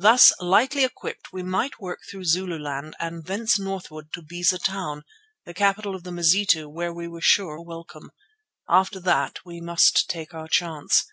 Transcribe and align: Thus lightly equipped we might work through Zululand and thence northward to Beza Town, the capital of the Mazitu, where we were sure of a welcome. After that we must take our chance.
Thus 0.00 0.32
lightly 0.40 0.82
equipped 0.82 1.32
we 1.32 1.44
might 1.44 1.78
work 1.80 2.00
through 2.10 2.24
Zululand 2.24 2.96
and 2.98 3.26
thence 3.26 3.56
northward 3.56 4.12
to 4.14 4.20
Beza 4.20 4.58
Town, 4.58 5.04
the 5.44 5.54
capital 5.54 5.94
of 5.94 6.02
the 6.02 6.10
Mazitu, 6.10 6.68
where 6.68 6.92
we 6.92 7.06
were 7.06 7.20
sure 7.20 7.54
of 7.54 7.60
a 7.60 7.62
welcome. 7.62 8.10
After 8.68 8.98
that 8.98 9.38
we 9.44 9.60
must 9.60 10.10
take 10.10 10.34
our 10.34 10.48
chance. 10.48 11.04